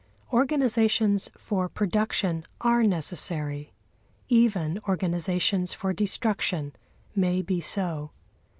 Organisations 0.33 1.29
for 1.37 1.69
production 1.69 2.43
are 2.59 2.81
necessary. 2.81 3.71
Even 4.29 4.79
organisations 4.89 5.73
for 5.73 5.93
destruction 5.93 6.75
may 7.15 7.43
be 7.43 7.61
so. 7.61 8.09